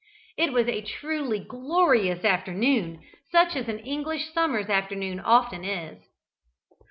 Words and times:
It 0.35 0.51
was 0.51 0.67
a 0.67 0.81
truly 0.81 1.37
glorious 1.37 2.25
afternoon, 2.25 3.03
such 3.31 3.55
as 3.55 3.67
an 3.69 3.77
English 3.77 4.33
summer's 4.33 4.67
afternoon 4.67 5.19
often 5.19 5.63
is. 5.63 6.01